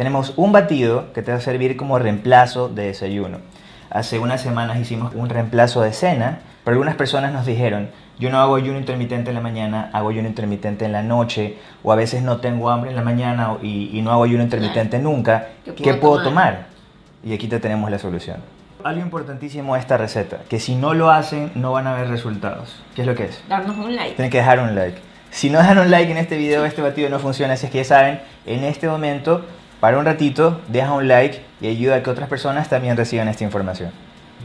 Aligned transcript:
tenemos 0.00 0.32
un 0.38 0.50
batido 0.50 1.12
que 1.12 1.20
te 1.20 1.30
va 1.30 1.36
a 1.36 1.42
servir 1.42 1.76
como 1.76 1.98
reemplazo 1.98 2.70
de 2.70 2.84
desayuno. 2.84 3.36
Hace 3.90 4.18
unas 4.18 4.40
semanas 4.40 4.78
hicimos 4.78 5.14
un 5.14 5.28
reemplazo 5.28 5.82
de 5.82 5.92
cena, 5.92 6.38
pero 6.64 6.76
algunas 6.76 6.94
personas 6.94 7.34
nos 7.34 7.44
dijeron, 7.44 7.90
yo 8.18 8.30
no 8.30 8.40
hago 8.40 8.54
ayuno 8.54 8.78
intermitente 8.78 9.28
en 9.28 9.34
la 9.34 9.42
mañana, 9.42 9.90
hago 9.92 10.08
ayuno 10.08 10.26
intermitente 10.26 10.86
en 10.86 10.92
la 10.92 11.02
noche, 11.02 11.58
o 11.82 11.92
a 11.92 11.96
veces 11.96 12.22
no 12.22 12.38
tengo 12.38 12.70
hambre 12.70 12.88
en 12.88 12.96
la 12.96 13.02
mañana 13.02 13.58
y, 13.60 13.90
y 13.92 14.00
no 14.00 14.10
hago 14.10 14.24
ayuno 14.24 14.42
intermitente 14.42 14.98
nunca. 14.98 15.48
¿Qué 15.66 15.74
¿Qué 15.74 15.92
puedo 15.92 16.14
puedo 16.14 16.22
tomar? 16.22 16.68
Y 17.22 17.34
aquí 17.34 17.46
te 17.46 17.60
tenemos 17.60 17.90
la 17.90 17.98
solución. 17.98 18.38
Algo 18.82 19.02
importantísimo 19.02 19.74
de 19.74 19.80
esta 19.80 19.98
receta, 19.98 20.38
que 20.48 20.60
si 20.60 20.76
no 20.76 20.94
lo 20.94 21.10
hacen 21.10 21.52
no 21.54 21.72
van 21.72 21.86
a 21.86 21.92
ver 21.92 22.08
resultados. 22.08 22.82
¿Qué 22.94 23.02
es 23.02 23.06
lo 23.06 23.14
que 23.14 23.24
es? 23.24 23.42
Darnos 23.50 23.76
un 23.76 23.94
like. 23.94 24.14
Tienen 24.14 24.30
que 24.30 24.38
dejar 24.38 24.60
un 24.60 24.74
like. 24.74 24.98
Si 25.30 25.50
no 25.50 25.58
dejan 25.58 25.78
un 25.78 25.90
like 25.90 26.10
en 26.10 26.16
este 26.16 26.38
video, 26.38 26.64
este 26.64 26.80
batido 26.80 27.10
no 27.10 27.18
funciona. 27.18 27.52
Así 27.52 27.66
es 27.66 27.72
que 27.72 27.78
ya 27.78 27.84
saben, 27.84 28.20
en 28.46 28.64
este 28.64 28.88
momento, 28.88 29.44
para 29.80 29.98
un 29.98 30.04
ratito, 30.04 30.60
deja 30.68 30.92
un 30.92 31.08
like 31.08 31.42
y 31.60 31.68
ayuda 31.68 31.96
a 31.96 32.02
que 32.02 32.10
otras 32.10 32.28
personas 32.28 32.68
también 32.68 32.96
reciban 32.96 33.28
esta 33.28 33.44
información. 33.44 33.90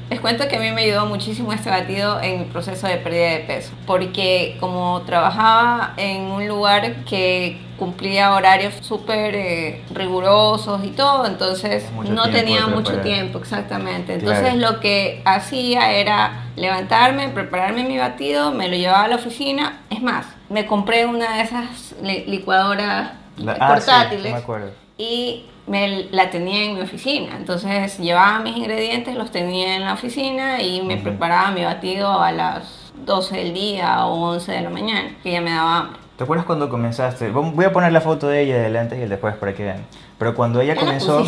Les 0.09 0.19
cuento 0.19 0.47
que 0.47 0.57
a 0.57 0.59
mí 0.59 0.71
me 0.71 0.83
ayudó 0.83 1.05
muchísimo 1.07 1.51
este 1.53 1.69
batido 1.69 2.21
en 2.21 2.39
mi 2.39 2.45
proceso 2.45 2.85
de 2.85 2.97
pérdida 2.97 3.29
de 3.29 3.39
peso, 3.39 3.71
porque 3.87 4.55
como 4.59 5.01
trabajaba 5.01 5.93
en 5.97 6.23
un 6.23 6.47
lugar 6.47 7.05
que 7.05 7.57
cumplía 7.79 8.33
horarios 8.33 8.75
súper 8.81 9.33
eh, 9.35 9.81
rigurosos 9.93 10.83
y 10.83 10.89
todo, 10.89 11.25
entonces 11.25 11.89
no 12.07 12.29
tenía 12.29 12.67
mucho 12.67 12.99
tiempo, 12.99 13.39
exactamente. 13.39 14.13
Entonces 14.15 14.53
Claro. 14.53 14.73
lo 14.73 14.79
que 14.79 15.21
hacía 15.25 15.91
era 15.93 16.43
levantarme, 16.55 17.29
prepararme 17.29 17.83
mi 17.83 17.97
batido, 17.97 18.51
me 18.51 18.67
lo 18.67 18.75
llevaba 18.75 19.05
a 19.05 19.07
la 19.07 19.15
oficina. 19.15 19.79
Es 19.89 20.01
más, 20.03 20.27
me 20.49 20.65
compré 20.67 21.05
una 21.07 21.37
de 21.37 21.41
esas 21.43 21.95
li- 22.03 22.25
licuadoras 22.27 23.11
La- 23.37 23.53
ah, 23.53 23.79
sí, 23.79 23.85
portátiles 23.91 24.25
no 24.25 24.31
me 24.31 24.37
acuerdo. 24.43 24.84
Y 24.97 25.45
me 25.67 26.05
la 26.11 26.29
tenía 26.29 26.65
en 26.65 26.75
mi 26.75 26.81
oficina. 26.81 27.35
Entonces 27.37 27.97
llevaba 27.99 28.39
mis 28.39 28.55
ingredientes, 28.57 29.15
los 29.15 29.31
tenía 29.31 29.75
en 29.75 29.83
la 29.85 29.93
oficina 29.93 30.61
y 30.61 30.81
me 30.81 30.95
Ujú. 30.95 31.03
preparaba 31.03 31.51
mi 31.51 31.63
batido 31.63 32.21
a 32.21 32.31
las 32.31 32.91
12 33.05 33.35
del 33.37 33.53
día 33.53 34.05
o 34.05 34.31
11 34.31 34.51
de 34.51 34.61
la 34.61 34.69
mañana, 34.69 35.15
que 35.23 35.31
ya 35.31 35.41
me 35.41 35.51
daba 35.51 35.77
hambre. 35.79 35.99
¿Te 36.17 36.23
acuerdas 36.23 36.45
cuando 36.45 36.69
comenzaste? 36.69 37.29
Voy 37.29 37.65
a 37.65 37.73
poner 37.73 37.91
la 37.91 37.99
foto 37.99 38.27
de 38.27 38.41
ella 38.43 38.57
del 38.61 38.77
antes 38.77 38.97
y 38.99 39.01
el 39.01 39.09
después 39.09 39.35
para 39.35 39.53
que 39.53 39.63
vean. 39.63 39.85
Pero 40.17 40.33
cuando 40.33 40.61
ella 40.61 40.75
comenzó... 40.75 41.25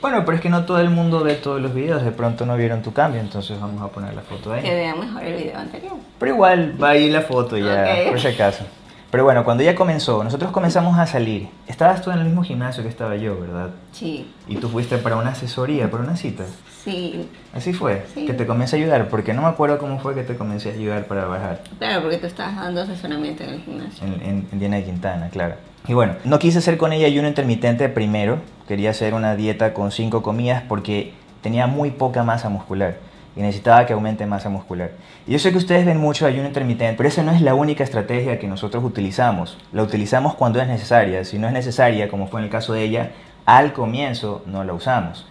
Bueno, 0.00 0.24
pero 0.24 0.36
es 0.36 0.40
que 0.40 0.48
no 0.48 0.64
todo 0.64 0.80
el 0.80 0.88
mundo 0.88 1.22
ve 1.22 1.34
todos 1.34 1.60
los 1.60 1.74
videos, 1.74 2.02
de 2.02 2.10
pronto 2.10 2.46
no 2.46 2.56
vieron 2.56 2.80
tu 2.80 2.92
cambio, 2.94 3.20
entonces 3.20 3.60
vamos 3.60 3.82
a 3.82 3.88
poner 3.88 4.14
la 4.14 4.22
foto 4.22 4.50
de 4.50 4.62
Que 4.62 4.74
vean 4.74 4.98
mejor 4.98 5.22
el 5.22 5.34
video 5.34 5.58
anterior. 5.58 5.92
Pero 6.18 6.32
igual 6.32 6.82
va 6.82 6.90
ahí 6.90 7.10
la 7.10 7.20
foto 7.20 7.58
ya, 7.58 7.86
Ok. 8.04 8.08
por 8.08 8.20
si 8.20 8.28
acaso. 8.28 8.64
Pero 9.10 9.24
bueno, 9.24 9.44
cuando 9.44 9.62
ella 9.64 9.74
comenzó, 9.74 10.22
nosotros 10.22 10.52
comenzamos 10.52 10.96
a 10.98 11.04
salir. 11.06 11.48
Estabas 11.66 12.00
tú 12.00 12.12
en 12.12 12.18
el 12.18 12.24
mismo 12.26 12.44
gimnasio 12.44 12.82
que 12.84 12.88
estaba 12.88 13.16
yo, 13.16 13.40
¿verdad? 13.40 13.70
Sí, 13.90 14.32
Y 14.46 14.56
tú 14.56 14.68
fuiste 14.68 14.98
para 14.98 15.16
una 15.16 15.30
asesoría, 15.30 15.90
para 15.90 16.04
una 16.04 16.16
cita. 16.16 16.44
sí. 16.84 17.28
Así 17.52 17.72
fue, 17.72 18.06
Sí. 18.14 18.24
que 18.26 18.32
te 18.34 18.46
comencé 18.46 18.76
a 18.76 18.78
ayudar, 18.78 19.08
porque 19.08 19.34
no 19.34 19.42
me 19.42 19.48
acuerdo 19.48 19.78
cómo 19.78 19.98
fue 19.98 20.14
que 20.14 20.22
te 20.22 20.36
comencé 20.36 20.70
a 20.70 20.74
ayudar 20.74 21.06
para 21.06 21.24
bajar. 21.24 21.62
Claro, 21.78 22.02
porque 22.02 22.18
tú 22.18 22.26
estabas 22.26 22.54
dando 22.56 22.82
asesoramiento 22.82 23.42
en 23.42 23.50
el 23.50 23.60
gimnasio. 23.62 24.06
En, 24.06 24.12
en, 24.22 24.48
en 24.52 24.58
Diana 24.60 24.76
de 24.76 24.84
Quintana, 24.84 25.28
claro. 25.30 25.54
Y 25.88 25.94
bueno, 25.94 26.14
no 26.24 26.38
quise 26.38 26.58
hacer 26.58 26.76
con 26.78 26.92
ella 26.92 27.06
ayuno 27.08 27.26
intermitente 27.26 27.88
primero. 27.88 28.38
Quería 28.68 28.90
hacer 28.90 29.14
una 29.14 29.34
dieta 29.34 29.74
con 29.74 29.90
cinco 29.90 30.22
comidas 30.22 30.62
porque 30.68 31.12
tenía 31.42 31.66
muy 31.66 31.90
poca 31.90 32.22
masa 32.22 32.48
muscular 32.48 32.98
y 33.36 33.40
necesitaba 33.42 33.86
que 33.86 33.92
aumente 33.92 34.26
masa 34.26 34.48
muscular. 34.48 34.90
Y 35.26 35.32
yo 35.32 35.38
sé 35.38 35.52
que 35.52 35.58
ustedes 35.58 35.86
ven 35.86 35.98
mucho 35.98 36.26
ayuno 36.26 36.48
intermitente, 36.48 36.96
pero 36.96 37.08
esa 37.08 37.22
no 37.22 37.32
es 37.32 37.40
la 37.42 37.54
única 37.54 37.84
estrategia 37.84 38.38
que 38.38 38.48
nosotros 38.48 38.82
utilizamos. 38.84 39.58
La 39.72 39.82
utilizamos 39.82 40.34
cuando 40.34 40.60
es 40.60 40.66
necesaria. 40.68 41.24
Si 41.24 41.38
no 41.38 41.46
es 41.46 41.52
necesaria, 41.52 42.08
como 42.08 42.26
fue 42.26 42.40
en 42.40 42.44
el 42.46 42.50
caso 42.50 42.72
de 42.72 42.82
ella, 42.82 43.10
al 43.46 43.72
comienzo 43.72 44.42
no 44.46 44.64
la 44.64 44.72
usamos. 44.72 45.26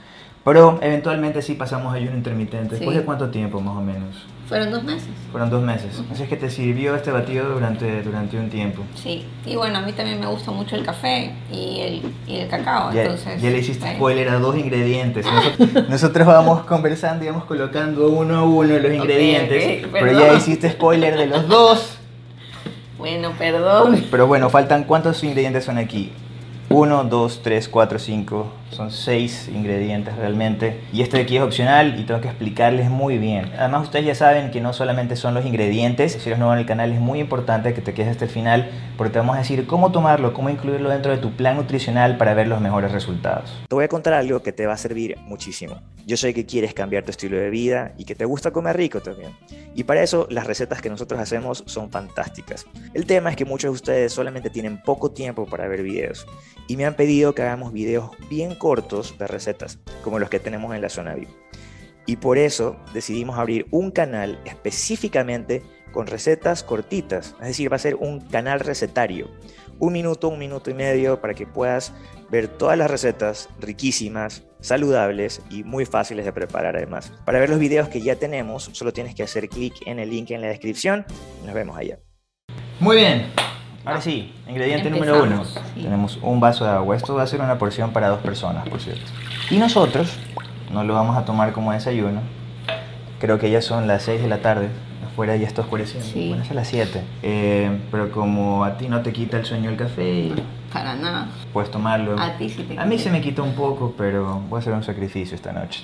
Pero 0.46 0.80
eventualmente 0.82 1.42
sí 1.42 1.54
pasamos 1.56 1.94
ayuno 1.94 2.16
intermitente. 2.16 2.76
¿Después 2.76 2.92
Sí. 2.96 3.00
de 3.00 3.06
cuánto 3.06 3.30
tiempo 3.30 3.60
más 3.60 3.76
o 3.78 3.82
menos? 3.82 4.26
Fueron 4.50 4.72
dos 4.72 4.84
meses. 4.84 5.08
Fueron 5.32 5.52
dos 5.52 5.62
meses. 5.62 6.02
Así 6.12 6.24
es 6.24 6.30
que 6.30 6.36
te 6.36 6.50
sirvió 6.50 6.96
este 6.96 7.12
batido 7.12 7.48
durante, 7.50 8.02
durante 8.02 8.36
un 8.40 8.50
tiempo. 8.50 8.82
Sí, 8.96 9.28
y 9.46 9.56
bueno, 9.56 9.78
a 9.78 9.82
mí 9.82 9.94
también 9.94 10.20
me 10.20 10.26
gusta 10.26 10.50
mucho 10.50 10.76
el 10.76 10.84
café 10.84 11.36
y 11.52 11.80
el, 11.82 12.02
y 12.26 12.38
el 12.40 12.48
cacao, 12.48 12.92
Ya, 12.92 13.04
entonces... 13.04 13.40
ya 13.40 13.52
le 13.52 13.60
hiciste 13.60 13.94
spoiler 13.94 14.28
a 14.30 14.40
dos 14.40 14.58
ingredientes. 14.58 15.24
Nosotros, 15.28 15.90
nosotros 15.90 16.28
vamos 16.28 16.64
conversando 16.66 17.24
y 17.24 17.28
vamos 17.28 17.44
colocando 17.46 18.10
uno 18.10 18.38
a 18.40 18.44
uno 18.44 18.80
los 18.80 18.92
ingredientes. 18.92 19.86
ok, 19.86 19.90
pero 19.94 20.06
perdón. 20.08 20.24
ya 20.24 20.34
hiciste 20.34 20.72
spoiler 20.72 21.16
de 21.16 21.28
los 21.28 21.48
dos. 21.48 22.00
Bueno, 22.98 23.34
perdón. 23.38 24.04
Pero 24.10 24.26
bueno, 24.26 24.50
faltan 24.50 24.84
cuántos 24.84 25.24
ingredientes 25.24 25.64
son 25.64 25.78
aquí. 25.78 26.12
1, 26.70 27.04
2, 27.04 27.42
3, 27.44 27.70
4, 27.70 28.00
5. 28.00 28.54
Son 28.72 28.92
6 28.92 29.50
ingredientes 29.54 30.16
realmente. 30.16 30.82
Y 30.94 31.02
este 31.02 31.18
de 31.18 31.24
aquí 31.24 31.38
es 31.38 31.44
opcional 31.44 32.00
y 32.00 32.04
tengo 32.04 32.22
que 32.22 32.28
explicarles 32.28 32.90
muy 32.90 33.18
bien. 33.18 33.52
Además, 33.58 33.84
ustedes 33.84 34.06
ya 34.06 34.16
saben 34.16 34.52
que 34.52 34.62
no 34.62 34.74
solamente 34.74 35.16
son 35.16 35.34
los 35.34 35.46
ingredientes. 35.46 36.14
Si 36.14 36.30
eres 36.30 36.40
nuevo 36.40 36.54
en 36.54 36.60
el 36.60 36.66
canal, 36.66 36.92
es 36.92 37.00
muy 37.00 37.20
importante 37.20 37.74
que 37.74 37.82
te 37.82 37.94
quedes 37.94 38.12
hasta 38.12 38.26
el 38.26 38.32
final 38.32 38.70
porque 38.98 39.14
te 39.14 39.20
vamos 39.20 39.36
a 39.36 39.40
decir 39.40 39.66
cómo 39.66 39.92
tomarlo, 39.92 40.34
cómo 40.34 40.50
incluirlo 40.50 40.90
dentro 40.90 41.12
de 41.12 41.18
tu 41.18 41.32
plan 41.32 41.56
nutricional 41.56 42.18
para 42.18 42.34
ver 42.34 42.48
los 42.48 42.60
mejores 42.62 42.92
resultados. 42.92 43.58
Te 43.68 43.76
voy 43.76 43.86
a 43.86 43.88
contar 43.88 44.14
algo 44.14 44.42
que 44.44 44.52
te 44.52 44.68
va 44.68 44.74
a 44.74 44.78
servir 44.78 45.18
muchísimo. 45.20 45.82
Yo 46.06 46.18
sé 46.18 46.34
que 46.34 46.46
quieres 46.46 46.74
cambiar 46.74 47.06
tu 47.06 47.12
estilo 47.12 47.38
de 47.38 47.50
vida 47.50 47.94
y 47.98 48.06
que 48.06 48.16
te 48.16 48.26
gusta 48.26 48.52
comer 48.52 48.76
rico 48.76 49.00
también. 49.00 49.32
Y 49.76 49.84
para 49.84 50.04
eso 50.04 50.28
las 50.30 50.48
recetas 50.48 50.82
que 50.82 50.90
nosotros 50.90 51.20
hacemos 51.20 51.64
son 51.66 51.90
fantásticas. 51.90 52.66
El 52.94 53.06
tema 53.06 53.30
es 53.30 53.36
que 53.36 53.46
muchos 53.46 53.72
de 53.72 53.76
ustedes 53.76 54.12
solamente 54.12 54.50
tienen 54.50 54.82
poco 54.82 55.12
tiempo 55.12 55.46
para 55.46 55.68
ver 55.68 55.82
videos 55.82 56.28
y 56.68 56.76
me 56.76 56.86
han 56.86 56.96
pedido 56.96 57.34
que 57.34 57.44
hagamos 57.44 57.72
videos 57.72 58.12
bien 58.30 58.56
cortos 58.60 59.18
de 59.18 59.26
recetas, 59.26 59.80
como 60.04 60.20
los 60.20 60.30
que 60.30 60.40
tenemos 60.40 60.76
en 60.76 60.82
la 60.82 60.90
zona 60.90 61.16
VIP. 61.16 61.30
Y 62.06 62.18
por 62.18 62.38
eso 62.38 62.76
decidimos 62.94 63.40
abrir 63.40 63.68
un 63.72 63.90
canal 63.90 64.40
específicamente 64.46 65.64
con 65.92 66.06
recetas 66.06 66.64
cortitas, 66.64 67.36
es 67.42 67.48
decir, 67.48 67.72
va 67.72 67.78
a 67.78 67.80
ser 67.80 67.96
un 67.96 68.20
canal 68.20 68.60
recetario. 68.60 69.30
Un 69.80 69.94
minuto, 69.94 70.28
un 70.28 70.38
minuto 70.38 70.70
y 70.70 70.74
medio 70.74 71.22
para 71.22 71.34
que 71.34 71.48
puedas 71.48 71.94
ver 72.30 72.48
todas 72.48 72.78
las 72.78 72.92
recetas 72.92 73.50
riquísimas, 73.60 74.44
saludables 74.60 75.42
y 75.50 75.64
muy 75.64 75.86
fáciles 75.86 76.26
de 76.26 76.34
preparar 76.34 76.76
además. 76.76 77.14
Para 77.26 77.40
ver 77.40 77.50
los 77.50 77.60
videos 77.60 77.90
que 77.90 78.02
ya 78.02 78.16
tenemos, 78.16 78.70
solo 78.74 78.92
tienes 78.94 79.16
que 79.16 79.24
hacer 79.24 79.48
clic 79.48 79.74
en 79.86 80.00
el 80.00 80.10
link 80.10 80.32
en 80.32 80.42
la 80.42 80.48
descripción 80.48 81.06
nos 81.46 81.54
vemos 81.54 81.78
allá. 81.78 82.00
Muy 82.80 82.98
bien, 82.98 83.32
ahora 83.90 84.02
sí, 84.02 84.34
ingrediente 84.48 84.90
número 84.90 85.24
uno. 85.24 85.36
Empezamos, 85.38 85.62
sí. 85.76 85.82
Tenemos 85.84 86.20
un 86.22 86.40
vaso 86.40 86.64
de 86.66 86.72
agua. 86.72 86.96
Esto 86.96 87.16
va 87.16 87.24
a 87.24 87.28
ser 87.28 87.42
una 87.42 87.58
porción 87.58 87.92
para 87.92 88.08
dos 88.10 88.20
personas, 88.20 88.68
por 88.70 88.80
cierto. 88.80 89.04
Y 89.50 89.58
nosotros 89.58 90.18
no 90.72 90.84
lo 90.84 90.94
vamos 90.94 91.18
a 91.18 91.26
tomar 91.26 91.52
como 91.54 91.72
desayuno. 91.72 92.22
Creo 93.20 93.38
que 93.40 93.52
ya 93.52 93.62
son 93.62 93.88
las 93.88 94.04
6 94.04 94.22
de 94.22 94.28
la 94.30 94.38
tarde. 94.42 94.70
Afuera 95.06 95.36
ya 95.36 95.48
está 95.48 95.62
oscureciendo. 95.62 96.08
Sí. 96.08 96.30
Bueno, 96.30 96.44
es 96.44 96.52
a 96.52 96.54
las 96.54 96.68
7. 96.68 97.02
Eh, 97.24 97.80
pero 97.92 98.12
como 98.12 98.64
a 98.64 98.78
ti 98.78 98.88
no 98.88 99.02
te 99.02 99.12
quita 99.12 99.38
el 99.38 99.46
sueño 99.46 99.70
el 99.70 99.76
café, 99.76 100.32
Para 100.72 100.96
nada. 100.96 101.28
puedes 101.52 101.70
tomarlo. 101.72 102.18
A 102.18 102.38
ti 102.38 102.50
sí 102.50 102.64
te 102.64 102.80
A 102.80 102.86
mí 102.86 102.96
quita. 102.96 103.04
se 103.04 103.12
me 103.12 103.22
quita 103.22 103.42
un 103.42 103.54
poco, 103.54 103.94
pero 103.98 104.42
voy 104.50 104.58
a 104.58 104.60
hacer 104.62 104.72
un 104.74 104.84
sacrificio 104.84 105.36
esta 105.36 105.52
noche. 105.52 105.84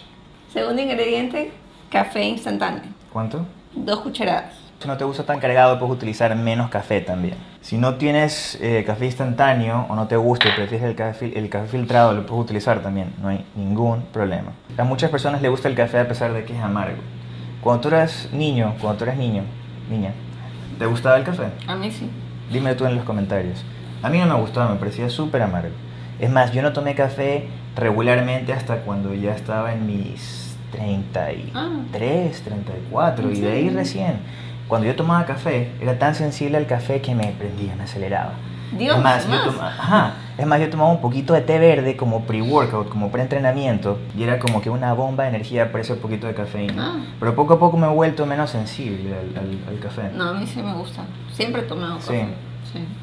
Segundo 0.54 0.82
ingrediente, 0.82 1.52
café 1.90 2.24
instantáneo. 2.24 2.84
¿Cuánto? 3.12 3.46
Dos 3.74 4.00
cucharadas. 4.00 4.54
Si 4.80 4.88
no 4.88 4.98
te 4.98 5.04
gusta 5.06 5.24
tan 5.24 5.40
cargado, 5.40 5.80
puedes 5.80 5.96
utilizar 5.96 6.36
menos 6.36 6.70
café 6.70 7.02
también. 7.02 7.36
Si 7.62 7.78
no 7.78 7.96
tienes 7.96 8.60
eh, 8.62 8.84
café 8.86 9.06
instantáneo 9.06 9.86
o 9.90 9.96
no 9.96 10.08
te 10.08 10.18
gusta 10.18 10.50
y 10.50 10.52
prefieres 10.52 10.86
el 10.88 10.96
café, 10.96 11.38
el 11.40 11.50
café 11.50 11.68
filtrado, 11.68 12.14
lo 12.14 12.26
puedes 12.26 12.44
utilizar 12.44 12.82
también. 12.82 13.14
No 13.22 13.30
hay 13.30 13.46
ningún 13.56 14.04
problema. 14.12 14.52
A 14.78 14.84
muchas 14.84 15.10
personas 15.10 15.42
les 15.42 15.50
gusta 15.50 15.70
el 15.70 15.76
café 15.76 16.00
a 16.00 16.08
pesar 16.08 16.34
de 16.34 16.44
que 16.44 16.56
es 16.56 16.62
amargo. 16.62 16.98
Cuando 17.62 17.82
tú 17.82 17.88
eras 17.88 18.30
niño, 18.32 18.76
cuando 18.80 19.00
tú 19.00 19.06
eras 19.06 19.18
niño, 19.18 19.44
niña, 19.90 20.12
¿te 20.78 20.86
gustaba 20.86 21.18
el 21.18 21.24
café? 21.24 21.46
A 21.68 21.76
mí 21.76 21.90
sí. 21.90 22.10
Dime 22.52 22.76
tú 22.76 22.86
en 22.86 22.96
los 22.96 23.06
comentarios. 23.06 23.64
A 24.04 24.10
mí 24.10 24.20
no 24.20 24.28
me 24.28 24.36
gustaba, 24.36 24.70
me 24.70 24.76
parecía 24.76 25.10
súper 25.10 25.42
amargo. 25.42 25.74
Es 26.20 26.30
más, 26.30 26.52
yo 26.52 26.62
no 26.62 26.74
tomé 26.74 26.94
café 26.94 27.48
regularmente 27.76 28.54
hasta 28.54 28.82
cuando 28.82 29.14
ya 29.14 29.34
estaba 29.34 29.74
en 29.74 29.88
mis 29.88 30.56
33, 30.72 32.42
34 32.42 33.32
y 33.32 33.40
de 33.40 33.52
ahí 33.52 33.70
recién. 33.70 34.20
Cuando 34.68 34.88
yo 34.88 34.96
tomaba 34.96 35.26
café, 35.26 35.72
era 35.80 35.98
tan 36.00 36.16
sensible 36.16 36.58
al 36.58 36.66
café 36.66 37.02
que 37.02 37.14
me 37.14 37.28
prendía, 37.38 37.76
me 37.76 37.84
aceleraba. 37.84 38.34
Dios, 38.72 38.98
es 38.98 39.04
más, 39.04 39.28
más. 39.28 39.46
Yo 39.46 39.52
tomaba, 39.52 39.70
ajá, 39.70 40.14
es 40.38 40.46
más, 40.46 40.60
yo 40.60 40.70
tomaba 40.70 40.90
un 40.90 41.00
poquito 41.02 41.34
de 41.34 41.42
té 41.42 41.60
verde 41.60 41.96
como 41.96 42.22
pre-workout, 42.26 42.90
como 42.90 43.12
pre-entrenamiento, 43.12 44.00
y 44.18 44.24
era 44.24 44.40
como 44.40 44.62
que 44.62 44.70
una 44.72 44.92
bomba 44.94 45.24
de 45.24 45.30
energía 45.30 45.72
para 45.72 45.84
ese 45.84 45.96
poquito 45.96 46.26
de 46.28 46.34
cafeína. 46.34 46.94
Ah. 46.96 47.00
Pero 47.20 47.36
poco 47.36 47.54
a 47.54 47.60
poco 47.60 47.78
me 47.78 47.86
he 47.86 47.90
vuelto 47.92 48.26
menos 48.26 48.50
sensible 48.50 49.14
al, 49.14 49.38
al- 49.38 49.60
al 49.70 49.80
café. 49.80 50.10
No, 50.14 50.30
a 50.30 50.34
mí 50.34 50.48
sí 50.48 50.62
me 50.64 50.74
gusta. 50.74 51.04
Siempre 51.32 51.62
he 51.62 51.66
tomado 51.66 51.98
café. 51.98 52.26
Sí. 52.26 52.34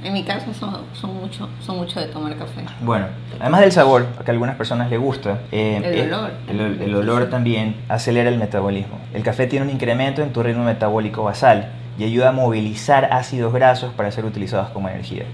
En 0.05 0.13
mi 0.13 0.25
casa 0.25 0.53
son, 0.53 0.77
son, 0.93 1.15
mucho, 1.15 1.49
son 1.61 1.77
mucho 1.79 1.99
de 2.01 2.07
tomar 2.07 2.37
café. 2.37 2.63
Bueno, 2.81 3.07
además 3.41 3.61
del 3.63 3.73
sabor, 3.73 4.07
que 4.25 4.31
a 4.31 4.35
algunas 4.35 4.57
personas 4.57 4.91
les 4.91 5.01
gusta, 5.01 5.41
eh, 5.51 5.81
El 5.83 5.85
eh, 5.95 6.03
olor. 6.15 6.31
el, 6.49 6.61
ol- 6.61 6.83
el 6.83 6.95
olor 6.95 7.31
también 7.31 7.77
acelera 7.89 8.29
el 8.29 8.39
metabolismo. 8.39 8.99
El 9.15 9.23
café 9.23 9.47
tiene 9.47 9.65
un 9.67 9.71
incremento 9.71 10.23
en 10.23 10.33
tu 10.33 10.43
ritmo 10.43 10.65
metabólico 10.65 11.23
basal 11.25 11.71
y 11.99 12.05
ayuda 12.05 12.31
a 12.31 12.33
movilizar 12.33 13.09
ácidos 13.13 13.53
grasos 13.53 13.93
para 13.95 14.11
ser 14.11 14.25
utilizados 14.25 14.71
como 14.71 14.89
energía. 14.89 15.25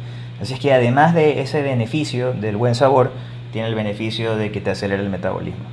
Así 0.40 0.54
es 0.54 0.60
que 0.60 0.72
además 0.72 1.14
de 1.14 1.40
ese 1.40 1.62
beneficio 1.62 2.32
del 2.32 2.56
buen 2.56 2.74
sabor, 2.74 3.10
tiene 3.52 3.66
el 3.68 3.74
beneficio 3.74 4.36
de 4.36 4.52
que 4.52 4.60
te 4.60 4.70
acelera 4.70 5.02
el 5.02 5.08
metabolismo. 5.10 5.64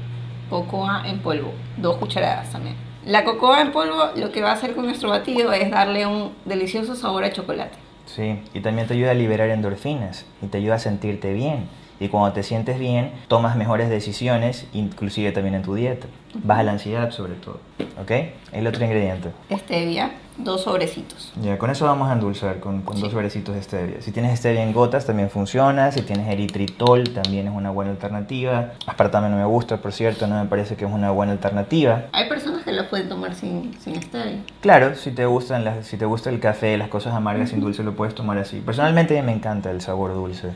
Cocoa 0.50 1.04
en 1.06 1.20
polvo, 1.20 1.52
dos 1.78 1.98
cucharadas 1.98 2.50
también. 2.52 2.76
La 3.06 3.24
cocoa 3.24 3.62
en 3.62 3.72
polvo 3.72 4.12
lo 4.16 4.32
que 4.32 4.42
va 4.42 4.52
a 4.52 4.54
hacer 4.54 4.74
con 4.74 4.86
nuestro 4.86 5.10
batido 5.10 5.52
es 5.52 5.70
darle 5.70 6.06
un 6.08 6.32
delicioso 6.46 6.96
sabor 6.96 7.24
a 7.24 7.32
chocolate. 7.32 7.78
Sí, 8.06 8.40
y 8.54 8.60
también 8.62 8.88
te 8.88 8.94
ayuda 8.94 9.12
a 9.12 9.14
liberar 9.16 9.50
endorfinas 9.50 10.26
y 10.42 10.48
te 10.48 10.58
ayuda 10.60 10.76
a 10.76 10.80
sentirte 10.80 11.34
bien. 11.34 11.68
Y 11.98 12.10
cuando 12.10 12.34
te 12.34 12.44
sientes 12.44 12.78
bien, 12.78 13.12
tomas 13.30 13.56
mejores 13.56 13.90
decisiones, 13.90 14.68
inclusive 14.74 15.32
también 15.32 15.56
en 15.56 15.62
tu 15.62 15.76
dieta. 15.76 16.08
Baja 16.44 16.64
la 16.64 16.74
ansiedad 16.74 17.12
sobre 17.12 17.36
todo. 17.36 17.60
¿Ok? 18.02 18.12
El 18.52 18.68
otro 18.68 18.84
ingrediente. 18.84 19.30
Stevia, 19.50 20.12
dos 20.38 20.64
sobrecitos. 20.64 21.32
Ya, 21.42 21.58
con 21.58 21.70
eso 21.70 21.86
vamos 21.86 22.10
a 22.10 22.14
endulzar, 22.14 22.60
con, 22.60 22.82
con 22.82 22.98
Sí. 22.98 23.04
dos 23.04 23.12
sobrecitos 23.14 23.56
de 23.56 23.64
stevia. 23.64 24.02
Si 24.02 24.12
tienes 24.12 24.38
stevia 24.38 24.62
en 24.64 24.74
gotas 24.74 25.06
también 25.06 25.30
funciona, 25.30 25.90
si 25.94 26.02
tienes 26.02 26.28
eritritol 26.28 27.14
también 27.14 27.48
es 27.48 27.54
una 27.56 27.70
buena 27.72 27.92
alternativa. 27.92 28.74
Aspartame 28.86 29.30
no 29.30 29.38
me 29.38 29.46
gusta, 29.46 29.78
por 29.78 29.94
cierto, 29.94 30.28
no 30.28 30.42
me 30.44 30.50
parece 30.50 30.76
que 30.76 30.84
es 30.84 30.92
una 30.92 31.12
buena 31.12 31.32
alternativa. 31.32 32.08
Hay 32.12 32.28
personas 32.28 32.55
lo 32.76 32.90
pueden 32.90 33.10
tomar 33.10 33.34
sin, 33.36 33.74
sin 33.80 34.02
stevia. 34.02 34.38
Claro, 34.62 34.96
si 34.96 35.12
te 35.12 35.26
gustan 35.26 35.64
las, 35.66 35.88
si 35.88 35.98
te 35.98 36.06
gusta 36.06 36.30
el 36.30 36.40
café, 36.40 36.78
las 36.78 36.90
cosas 36.90 37.14
amargas 37.14 37.50
sin 37.50 37.60
dulce 37.62 37.84
lo 37.84 37.96
puedes 37.96 38.14
tomar 38.16 38.38
así. 38.38 38.60
Personalmente 38.60 39.22
me 39.24 39.32
encanta 39.34 39.72
el 39.72 39.82
sabor 39.82 40.14
dulce, 40.14 40.50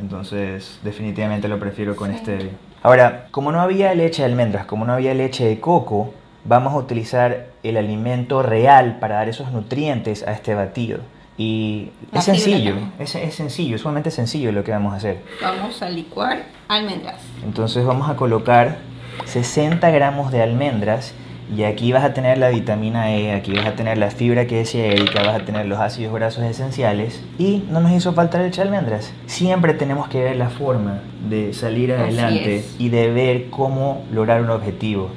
entonces 0.00 0.78
definitivamente 0.82 1.48
lo 1.48 1.58
prefiero 1.58 1.96
con 1.96 2.12
Sí. 2.12 2.18
stevia. 2.18 2.50
Ahora, 2.82 3.26
como 3.30 3.50
no 3.52 3.60
había 3.60 3.94
leche 3.94 4.22
de 4.22 4.26
almendras, 4.26 4.66
como 4.66 4.84
no 4.84 4.92
había 4.92 5.12
leche 5.14 5.44
de 5.44 5.58
coco, 5.60 6.14
vamos 6.44 6.72
a 6.74 6.76
utilizar 6.76 7.46
el 7.62 7.76
alimento 7.76 8.42
real 8.42 8.98
para 9.00 9.16
dar 9.16 9.28
esos 9.28 9.50
nutrientes 9.50 10.22
a 10.26 10.32
este 10.32 10.54
batido. 10.54 11.00
Y 11.38 11.90
La 12.12 12.20
es 12.20 12.24
sencillo, 12.26 12.76
es, 12.98 13.14
es 13.14 13.34
sencillo, 13.34 13.76
es 13.76 13.82
sumamente 13.82 14.10
sencillo 14.10 14.52
lo 14.52 14.62
que 14.64 14.70
vamos 14.70 14.94
a 14.94 14.96
hacer. 14.96 15.18
Vamos 15.42 15.82
a 15.82 15.90
licuar 15.90 16.44
almendras. 16.68 17.20
Entonces 17.44 17.84
vamos 17.84 18.08
a 18.08 18.16
colocar 18.16 18.78
60 19.24 19.90
gramos 19.90 20.30
de 20.32 20.42
almendras 20.42 21.12
y 21.54 21.62
aquí 21.62 21.92
vas 21.92 22.04
a 22.04 22.12
tener 22.12 22.38
la 22.38 22.48
vitamina 22.48 23.12
E, 23.12 23.32
aquí 23.32 23.52
vas 23.52 23.66
a 23.66 23.76
tener 23.76 23.98
la 23.98 24.10
fibra 24.10 24.46
que 24.46 24.56
decía 24.56 24.86
Erika, 24.86 25.22
vas 25.22 25.42
a 25.42 25.44
tener 25.44 25.66
los 25.66 25.78
ácidos 25.78 26.12
grasos 26.12 26.44
esenciales 26.44 27.22
y 27.38 27.64
no 27.70 27.80
nos 27.80 27.92
hizo 27.92 28.12
falta 28.12 28.38
leche 28.38 28.62
de 28.62 28.68
almendras. 28.68 29.12
Siempre 29.26 29.74
tenemos 29.74 30.08
que 30.08 30.22
ver 30.22 30.36
la 30.36 30.48
forma 30.48 31.00
de 31.28 31.52
salir 31.52 31.92
adelante 31.92 32.64
y 32.78 32.88
de 32.88 33.10
ver 33.10 33.50
cómo 33.50 34.04
lograr 34.12 34.42
un 34.42 34.50
objetivo. 34.50 35.10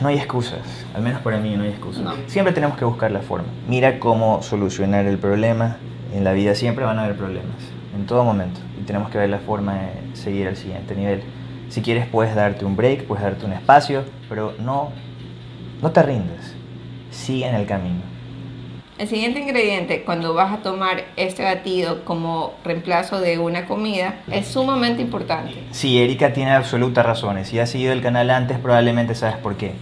No 0.00 0.08
hay 0.08 0.16
excusas, 0.16 0.60
al 0.94 1.02
menos 1.02 1.20
para 1.22 1.38
mí 1.38 1.56
no 1.56 1.64
hay 1.64 1.70
excusas. 1.70 2.04
No. 2.04 2.12
Siempre 2.26 2.54
tenemos 2.54 2.76
que 2.76 2.84
buscar 2.84 3.10
la 3.10 3.20
forma. 3.20 3.48
Mira 3.68 3.98
cómo 3.98 4.40
solucionar 4.42 5.06
el 5.06 5.18
problema. 5.18 5.78
En 6.14 6.24
la 6.24 6.32
vida 6.32 6.54
siempre 6.54 6.84
van 6.84 6.98
a 6.98 7.04
haber 7.04 7.16
problemas, 7.16 7.56
en 7.96 8.06
todo 8.06 8.22
momento. 8.22 8.60
Y 8.80 8.84
tenemos 8.84 9.10
que 9.10 9.18
ver 9.18 9.30
la 9.30 9.38
forma 9.38 9.74
de 9.74 10.16
seguir 10.16 10.46
al 10.46 10.56
siguiente 10.56 10.94
nivel. 10.94 11.22
Si 11.68 11.80
quieres 11.80 12.06
puedes 12.06 12.34
darte 12.34 12.64
un 12.66 12.76
break, 12.76 13.06
puedes 13.06 13.24
darte 13.24 13.46
un 13.46 13.52
espacio, 13.52 14.04
pero 14.28 14.52
no, 14.60 14.90
no 15.82 15.90
te 15.90 16.02
rindas. 16.02 16.54
Sigue 17.10 17.46
en 17.46 17.56
el 17.56 17.66
camino. 17.66 18.00
El 18.98 19.08
siguiente 19.08 19.40
ingrediente, 19.40 20.04
cuando 20.04 20.32
vas 20.32 20.52
a 20.52 20.62
tomar 20.62 21.02
este 21.16 21.42
batido 21.42 22.04
como 22.04 22.54
reemplazo 22.64 23.20
de 23.20 23.38
una 23.38 23.66
comida, 23.66 24.20
es 24.30 24.46
sumamente 24.46 25.02
importante. 25.02 25.54
Sí, 25.72 26.00
Erika 26.00 26.32
tiene 26.32 26.52
absolutas 26.52 27.04
razones. 27.04 27.48
Si 27.48 27.58
has 27.58 27.68
seguido 27.68 27.92
el 27.92 28.00
canal 28.00 28.30
antes, 28.30 28.58
probablemente 28.58 29.16
sabes 29.16 29.36
por 29.38 29.56
qué. 29.56 29.72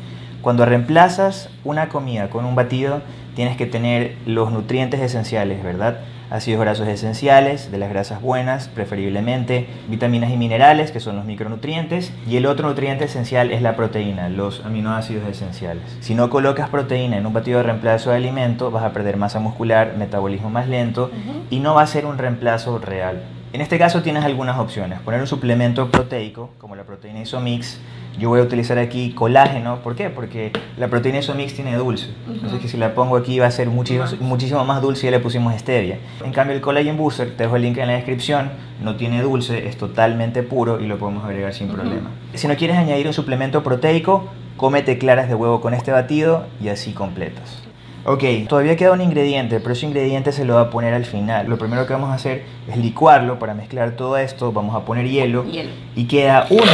Cuando 0.40 0.64
reemplazas 0.64 1.50
una 1.64 1.90
comida 1.90 2.30
con 2.30 2.46
un 2.46 2.54
batido, 2.54 3.02
tienes 3.36 3.58
que 3.58 3.66
tener 3.66 4.16
los 4.24 4.50
nutrientes 4.52 5.00
esenciales, 5.00 5.62
¿verdad? 5.62 6.00
Ácidos 6.30 6.60
grasos 6.60 6.86
esenciales, 6.86 7.72
de 7.72 7.78
las 7.78 7.90
grasas 7.90 8.22
buenas, 8.22 8.68
preferiblemente, 8.68 9.66
vitaminas 9.88 10.30
y 10.30 10.36
minerales, 10.36 10.92
que 10.92 11.00
son 11.00 11.16
los 11.16 11.24
micronutrientes, 11.24 12.12
y 12.24 12.36
el 12.36 12.46
otro 12.46 12.68
nutriente 12.68 13.06
esencial 13.06 13.50
es 13.50 13.62
la 13.62 13.74
proteína, 13.74 14.28
los 14.28 14.64
aminoácidos 14.64 15.28
esenciales. 15.28 15.82
Si 15.98 16.14
no 16.14 16.30
colocas 16.30 16.68
proteína 16.68 17.16
en 17.18 17.26
un 17.26 17.32
batido 17.32 17.58
de 17.58 17.64
reemplazo 17.64 18.10
de 18.10 18.16
alimento, 18.16 18.70
vas 18.70 18.84
a 18.84 18.92
perder 18.92 19.16
masa 19.16 19.40
muscular, 19.40 19.96
metabolismo 19.96 20.50
más 20.50 20.68
lento, 20.68 21.10
y 21.50 21.58
no 21.58 21.74
va 21.74 21.82
a 21.82 21.86
ser 21.88 22.06
un 22.06 22.16
reemplazo 22.16 22.78
real. 22.78 23.22
En 23.52 23.60
este 23.60 23.78
caso 23.78 24.00
tienes 24.02 24.24
algunas 24.24 24.58
opciones. 24.60 25.00
Poner 25.00 25.20
un 25.20 25.26
suplemento 25.26 25.90
proteico, 25.90 26.50
como 26.58 26.76
la 26.76 26.84
proteína 26.84 27.20
Isomix. 27.20 27.80
Yo 28.16 28.28
voy 28.28 28.38
a 28.40 28.44
utilizar 28.44 28.78
aquí 28.78 29.12
colágeno. 29.12 29.80
¿Por 29.82 29.96
qué? 29.96 30.08
Porque 30.08 30.52
la 30.76 30.86
proteína 30.86 31.18
Isomix 31.18 31.54
tiene 31.54 31.74
dulce. 31.74 32.10
Entonces 32.28 32.60
que 32.60 32.68
si 32.68 32.76
la 32.76 32.94
pongo 32.94 33.16
aquí 33.16 33.40
va 33.40 33.46
a 33.46 33.50
ser 33.50 33.68
muchísimo, 33.68 34.04
Más. 34.04 34.20
muchísimo 34.20 34.64
más 34.64 34.80
dulce 34.80 35.06
y 35.06 35.10
ya 35.10 35.10
le 35.10 35.18
pusimos 35.18 35.52
stevia. 35.58 35.98
En 36.24 36.32
cambio 36.32 36.54
el 36.54 36.60
Collagen 36.62 36.96
Booster, 36.96 37.36
te 37.36 37.42
dejo 37.42 37.56
el 37.56 37.62
link 37.62 37.78
en 37.78 37.88
la 37.88 37.94
descripción, 37.94 38.52
no 38.80 38.94
tiene 38.94 39.20
dulce, 39.20 39.66
es 39.66 39.76
totalmente 39.76 40.44
puro 40.44 40.80
y 40.80 40.86
lo 40.86 40.98
podemos 40.98 41.24
agregar 41.24 41.52
sin 41.52 41.68
problema. 41.68 42.10
Si 42.34 42.46
no 42.46 42.54
quieres 42.56 42.76
añadir 42.76 43.08
un 43.08 43.12
suplemento 43.14 43.64
proteico, 43.64 44.28
cómete 44.56 44.96
claras 44.98 45.28
de 45.28 45.34
huevo 45.34 45.60
con 45.60 45.74
este 45.74 45.90
batido 45.90 46.46
y 46.62 46.68
así 46.68 46.92
completas. 46.92 47.64
Ok, 48.12 48.24
todavía 48.48 48.74
queda 48.74 48.90
un 48.90 49.00
ingrediente, 49.02 49.60
pero 49.60 49.72
ese 49.72 49.86
ingrediente 49.86 50.32
se 50.32 50.44
lo 50.44 50.56
va 50.56 50.62
a 50.62 50.70
poner 50.70 50.94
al 50.94 51.04
final. 51.04 51.48
Lo 51.48 51.58
primero 51.58 51.86
que 51.86 51.92
vamos 51.92 52.10
a 52.10 52.14
hacer 52.14 52.42
es 52.68 52.76
licuarlo 52.76 53.38
para 53.38 53.54
mezclar 53.54 53.92
todo 53.92 54.16
esto. 54.16 54.50
Vamos 54.50 54.74
a 54.74 54.84
poner 54.84 55.06
hielo. 55.08 55.44
Hielo. 55.44 55.70
Y 55.94 56.06
queda 56.06 56.48
uno 56.50 56.72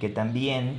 que 0.00 0.08
también 0.08 0.74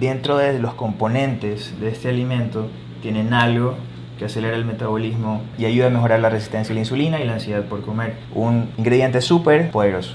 dentro 0.00 0.38
de 0.38 0.58
los 0.58 0.72
componentes 0.72 1.78
de 1.78 1.90
este 1.90 2.08
alimento 2.08 2.68
tienen 3.02 3.34
algo 3.34 3.74
que 4.18 4.24
acelera 4.24 4.56
el 4.56 4.64
metabolismo 4.64 5.42
y 5.58 5.66
ayuda 5.66 5.88
a 5.88 5.90
mejorar 5.90 6.20
la 6.20 6.30
resistencia 6.30 6.72
a 6.72 6.74
la 6.74 6.80
insulina 6.80 7.20
y 7.20 7.26
la 7.26 7.34
ansiedad 7.34 7.62
por 7.64 7.82
comer. 7.82 8.14
Un 8.34 8.70
ingrediente 8.78 9.20
súper 9.20 9.70
poderoso. 9.70 10.14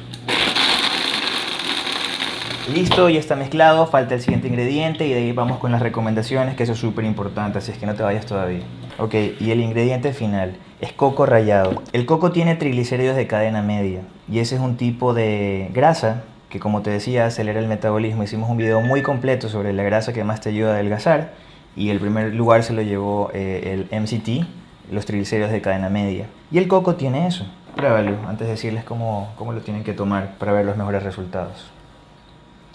Listo, 2.70 3.10
ya 3.10 3.20
está 3.20 3.36
mezclado, 3.36 3.88
falta 3.88 4.14
el 4.14 4.22
siguiente 4.22 4.48
ingrediente 4.48 5.08
y 5.08 5.14
de 5.14 5.20
ahí 5.20 5.32
vamos 5.32 5.58
con 5.58 5.72
las 5.72 5.82
recomendaciones, 5.82 6.56
que 6.56 6.64
eso 6.64 6.74
es 6.74 6.80
súper 6.80 7.06
importante, 7.06 7.58
así 7.58 7.72
es 7.72 7.78
que 7.78 7.88
no 7.88 7.96
te 7.96 8.04
vayas 8.04 8.26
todavía. 8.26 8.62
Ok, 9.00 9.16
y 9.40 9.52
el 9.52 9.62
ingrediente 9.62 10.14
final 10.14 10.56
es 10.80 10.94
coco 10.94 11.26
rallado. 11.26 11.82
El 11.92 12.06
coco 12.06 12.32
tiene 12.32 12.56
triglicéridos 12.56 13.16
de 13.16 13.26
cadena 13.26 13.64
media 13.64 14.02
y 14.32 14.40
ese 14.40 14.56
es 14.56 14.62
un 14.62 14.78
tipo 14.78 15.14
de 15.14 15.70
grasa 15.74 16.24
que 16.50 16.60
como 16.60 16.82
te 16.82 16.92
decía 16.92 17.26
acelera 17.26 17.60
el 17.60 17.68
metabolismo. 17.68 18.24
Hicimos 18.24 18.50
un 18.50 18.58
video 18.58 18.80
muy 18.82 19.02
completo 19.02 19.50
sobre 19.50 19.74
la 19.74 19.84
grasa 19.84 20.14
que 20.14 20.24
más 20.24 20.40
te 20.40 20.50
ayuda 20.50 20.72
a 20.72 20.74
adelgazar 20.76 21.34
y 21.76 21.90
el 21.90 22.00
primer 22.00 22.36
lugar 22.36 22.64
se 22.64 22.74
lo 22.74 22.84
llevó 22.84 23.32
eh, 23.34 23.88
el 23.92 24.02
MCT, 24.02 24.46
los 24.92 25.06
triglicéridos 25.06 25.52
de 25.52 25.62
cadena 25.62 25.90
media. 25.90 26.28
Y 26.52 26.60
el 26.60 26.68
coco 26.68 26.96
tiene 26.96 27.26
eso. 27.26 27.46
Pruébalo 27.76 28.18
antes 28.28 28.48
de 28.48 28.54
decirles 28.54 28.84
cómo, 28.84 29.32
cómo 29.36 29.52
lo 29.52 29.62
tienen 29.62 29.84
que 29.84 29.94
tomar 29.94 30.36
para 30.38 30.52
ver 30.52 30.66
los 30.66 30.78
mejores 30.78 31.02
resultados. 31.02 31.72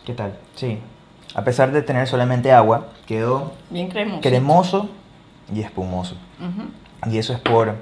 ¿Qué 0.07 0.15
tal? 0.15 0.39
Sí. 0.55 0.79
A 1.35 1.43
pesar 1.43 1.73
de 1.73 1.83
tener 1.83 2.07
solamente 2.07 2.53
agua, 2.53 2.87
quedó 3.07 3.53
Bien 3.71 3.89
cremoso. 3.89 4.21
cremoso 4.23 4.89
y 5.53 5.61
espumoso. 5.63 6.17
Y 7.11 7.19
eso 7.19 7.33
es 7.33 7.41
por, 7.41 7.75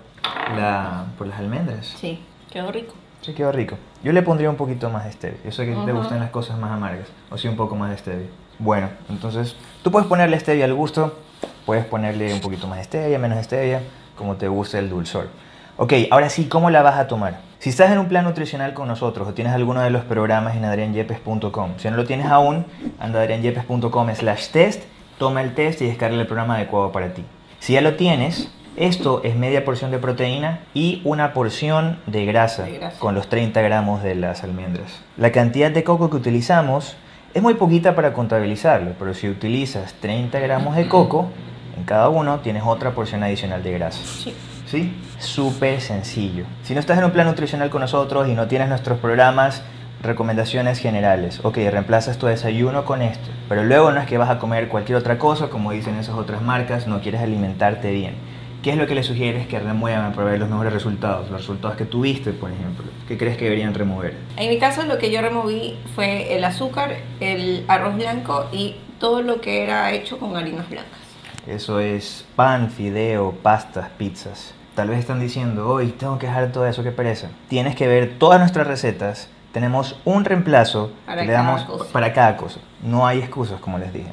la, 0.57 1.05
por 1.19 1.27
las 1.27 1.39
almendras. 1.39 1.87
Sí, 2.01 2.21
quedó 2.51 2.73
rico. 2.73 2.95
Sí, 3.21 3.35
quedó 3.35 3.53
rico. 3.53 3.77
Yo 4.03 4.13
le 4.13 4.23
pondría 4.23 4.49
un 4.49 4.57
poquito 4.57 4.89
más 4.89 5.05
de 5.05 5.13
stevia. 5.13 5.39
Yo 5.45 5.53
sé 5.53 5.67
que 5.67 5.73
te 5.73 5.81
Ajá. 5.83 5.93
gustan 5.93 6.19
las 6.21 6.31
cosas 6.31 6.59
más 6.59 6.71
amargas. 6.73 7.09
O 7.31 7.37
sí, 7.37 7.47
un 7.47 7.57
poco 7.57 7.77
más 7.77 7.91
de 7.91 7.99
stevia. 7.99 8.27
Bueno, 8.59 8.89
entonces 9.11 9.55
tú 9.83 9.91
puedes 9.91 10.09
ponerle 10.09 10.41
stevia 10.41 10.65
al 10.65 10.75
gusto. 10.75 11.19
Puedes 11.67 11.85
ponerle 11.85 12.33
un 12.33 12.41
poquito 12.41 12.67
más 12.67 12.79
de 12.79 12.85
stevia, 12.85 13.19
menos 13.19 13.43
stevia, 13.45 13.83
como 14.17 14.37
te 14.37 14.49
guste 14.49 14.79
el 14.79 14.89
dulzor. 14.89 15.29
Ok, 15.77 15.93
ahora 16.11 16.31
sí, 16.31 16.47
¿cómo 16.49 16.71
la 16.71 16.81
vas 16.83 16.97
a 16.97 17.07
tomar? 17.07 17.41
Si 17.65 17.71
estás 17.71 17.91
en 17.91 17.99
un 17.99 18.09
plan 18.09 18.27
nutricional 18.27 18.75
con 18.75 18.89
nosotros 18.89 19.27
o 19.27 19.33
tienes 19.33 19.55
alguno 19.55 19.81
de 19.81 19.89
los 19.89 20.05
programas 20.05 20.55
en 20.55 20.67
adrianyepes.com, 20.67 21.71
si 21.79 21.89
no 21.89 21.97
lo 21.97 22.05
tienes 22.05 22.27
aún, 22.27 22.67
anda 23.01 23.21
a 23.21 23.23
adrianyepes.com 23.23 24.15
slash 24.15 24.49
test, 24.49 24.83
toma 25.17 25.41
el 25.41 25.55
test 25.55 25.81
y 25.81 25.87
descarga 25.87 26.21
el 26.21 26.27
programa 26.27 26.57
adecuado 26.57 26.93
para 26.93 27.15
ti. 27.15 27.25
Si 27.61 27.73
ya 27.73 27.81
lo 27.81 27.95
tienes, 27.95 28.51
esto 28.77 29.23
es 29.25 29.35
media 29.35 29.65
porción 29.65 29.91
de 29.91 29.99
proteína 29.99 30.61
y 30.75 31.01
una 31.05 31.33
porción 31.33 32.01
de 32.07 32.27
grasa, 32.27 32.65
De 32.65 32.73
grasa. 32.73 32.99
con 32.99 33.15
los 33.15 33.31
30 33.31 33.63
gramos 33.63 34.03
de 34.03 34.15
las 34.15 34.45
almendras. 34.45 35.01
La 35.17 35.33
cantidad 35.33 35.71
de 35.71 35.85
coco 35.85 36.11
que 36.11 36.17
utilizamos 36.17 36.99
es 37.33 37.43
muy 37.43 37.55
poquita 37.55 37.95
para 37.95 38.13
contabilizarlo, 38.13 38.93
pero 38.99 39.15
si 39.15 39.27
utilizas 39.31 39.95
30 40.03 40.39
gramos 40.39 40.77
de 40.77 40.87
coco, 40.87 41.31
en 41.79 41.85
cada 41.85 42.11
uno 42.11 42.41
tienes 42.41 42.63
otra 42.67 42.91
porción 42.91 43.23
adicional 43.23 43.63
de 43.63 43.73
grasa. 43.73 44.01
Sí. 44.05 44.35
¿Sí? 44.75 44.93
Súper 45.21 45.81
sencillo. 45.81 46.47
Si 46.65 46.75
no 46.75 46.81
estás 46.81 46.99
en 46.99 47.05
un 47.05 47.13
plan 47.13 47.29
nutricional 47.29 47.71
con 47.71 47.81
nosotros 47.81 48.27
y 48.27 48.35
no 48.35 48.49
tienes 48.49 48.69
nuestros 48.69 48.99
programas, 48.99 49.63
recomendaciones 50.03 50.81
generales. 50.81 51.39
Ok, 51.45 51.59
reemplazas 51.59 52.19
tu 52.19 52.27
desayuno 52.27 52.85
con 52.85 53.01
esto, 53.01 53.31
pero 53.49 53.63
luego 53.63 53.93
no 53.93 54.01
es 54.01 54.09
que 54.09 54.19
vas 54.19 54.31
a 54.31 54.41
comer 54.41 54.67
cualquier 54.67 54.99
otra 54.99 55.17
cosa, 55.17 55.49
como 55.49 55.71
dicen 55.71 55.95
esas 55.95 56.17
otras 56.17 56.43
marcas, 56.43 56.89
no 56.89 57.01
quieres 57.01 57.21
alimentarte 57.21 57.93
bien. 57.93 58.17
¿Qué 58.65 58.71
es 58.71 58.77
lo 58.77 58.89
que 58.89 58.97
le 58.97 59.05
sugieres 59.05 59.47
que 59.47 59.61
remuevan 59.61 60.13
para 60.13 60.31
ver 60.31 60.41
los 60.41 60.51
mejores 60.51 60.73
resultados? 60.73 61.31
Los 61.31 61.43
resultados 61.43 61.77
que 61.77 61.85
tuviste, 61.85 62.33
por 62.33 62.51
ejemplo. 62.51 62.87
¿Qué 63.07 63.17
crees 63.17 63.37
que 63.37 63.45
deberían 63.45 63.75
remover? 63.75 64.17
En 64.37 64.51
mi 64.51 64.59
caso 64.59 64.83
lo 64.83 64.99
que 64.99 65.13
yo 65.13 65.21
removí 65.21 65.79
fue 65.95 66.35
el 66.35 66.43
azúcar, 66.43 66.97
el 67.21 67.65
arroz 67.69 67.95
blanco 67.95 68.49
y 68.51 68.75
todo 68.99 69.23
lo 69.23 69.41
que 69.41 69.63
era 69.63 69.93
hecho 69.93 70.19
con 70.19 70.37
harinas 70.37 70.69
blancas. 70.69 70.99
Eso 71.47 71.79
es 71.79 72.25
pan, 72.35 72.73
fideo, 72.73 73.31
pastas, 73.41 73.89
pizzas. 73.91 74.53
Tal 74.75 74.89
vez 74.89 74.99
están 74.99 75.21
diciendo, 75.21 75.69
hoy 75.69 75.89
tengo 75.89 76.19
que 76.19 76.27
dejar 76.27 76.51
todo 76.51 76.67
eso, 76.67 76.83
qué 76.83 76.91
pereza. 76.91 77.29
Tienes 77.49 77.77
que 77.77 77.87
ver 77.87 78.15
todas 78.19 78.41
nuestras 78.41 78.67
recetas, 78.67 79.29
tenemos 79.53 80.01
un 80.05 80.25
reemplazo 80.25 80.91
Para 81.07 81.21
que 81.23 81.29
le 81.29 81.33
damos 81.33 81.63
cosa. 81.63 81.93
para 81.93 82.13
cada 82.13 82.37
cosa. 82.37 82.59
No 82.83 83.07
hay 83.07 83.21
excusas, 83.21 83.61
como 83.61 83.79
les 83.79 83.93
dije. 83.93 84.09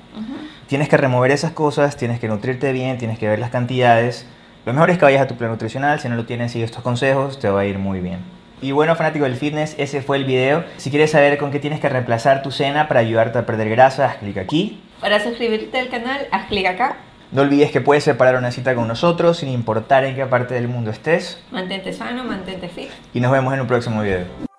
Tienes 0.67 0.87
que 0.87 0.97
remover 0.97 1.31
esas 1.31 1.51
cosas, 1.51 1.97
tienes 1.97 2.19
que 2.19 2.27
nutrirte 2.27 2.71
bien, 2.73 2.99
tienes 2.99 3.17
que 3.17 3.27
ver 3.27 3.39
las 3.39 3.49
cantidades. 3.49 4.27
Lo 4.65 4.73
mejor 4.73 4.91
es 4.91 4.99
que 4.99 5.05
vayas 5.05 5.23
a 5.23 5.27
tu 5.27 5.35
plan 5.35 5.49
nutricional, 5.49 5.99
si 5.99 6.07
no 6.09 6.15
lo 6.15 6.25
tienes, 6.25 6.51
sigue 6.51 6.63
estos 6.63 6.83
consejos, 6.83 7.39
te 7.39 7.49
va 7.49 7.61
a 7.61 7.65
ir 7.65 7.79
muy 7.79 7.99
bien. 7.99 8.19
Y 8.61 8.71
bueno, 8.71 8.95
fanático 8.95 9.25
del 9.25 9.35
fitness, 9.37 9.73
ese 9.79 10.03
fue 10.03 10.17
el 10.17 10.25
video. 10.25 10.63
Si 10.77 10.91
quieres 10.91 11.09
saber 11.09 11.39
con 11.39 11.49
qué 11.49 11.59
tienes 11.59 11.79
que 11.79 11.89
reemplazar 11.89 12.43
tu 12.43 12.51
cena 12.51 12.87
para 12.87 12.99
ayudarte 12.99 13.39
a 13.39 13.45
perder 13.47 13.69
grasa, 13.69 14.05
haz 14.05 14.17
clic 14.17 14.37
aquí. 14.37 14.79
Para 14.99 15.19
suscribirte 15.19 15.79
al 15.79 15.89
canal, 15.89 16.27
haz 16.31 16.45
clic 16.45 16.67
acá. 16.67 16.97
No 17.31 17.43
olvides 17.43 17.71
que 17.71 17.79
puedes 17.79 18.03
separar 18.03 18.35
una 18.35 18.51
cita 18.51 18.75
con 18.75 18.89
nosotros 18.89 19.37
sin 19.37 19.47
importar 19.47 20.03
en 20.03 20.15
qué 20.15 20.25
parte 20.25 20.53
del 20.53 20.67
mundo 20.67 20.91
estés. 20.91 21.41
Mantente 21.49 21.93
sano, 21.93 22.25
mantente 22.25 22.67
fit. 22.67 22.89
Y 23.13 23.21
nos 23.21 23.31
vemos 23.31 23.53
en 23.53 23.61
un 23.61 23.67
próximo 23.67 24.01
video. 24.01 24.50